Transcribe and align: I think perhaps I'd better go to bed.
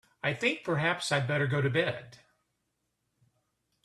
I 0.23 0.33
think 0.33 0.63
perhaps 0.63 1.11
I'd 1.11 1.27
better 1.27 1.45
go 1.45 1.61
to 1.61 1.69
bed. 1.69 2.17